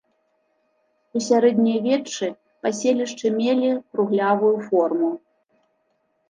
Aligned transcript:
У 1.17 1.19
сярэднявеччы 1.25 2.27
паселішчы 2.63 3.27
мелі 3.37 3.69
круглявую 3.91 4.51
форму. 4.71 5.11